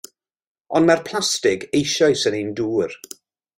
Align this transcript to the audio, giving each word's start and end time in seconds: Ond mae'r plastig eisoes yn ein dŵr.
Ond 0.79 0.89
mae'r 0.91 1.03
plastig 1.09 1.67
eisoes 1.81 2.27
yn 2.33 2.41
ein 2.41 2.53
dŵr. 2.63 2.99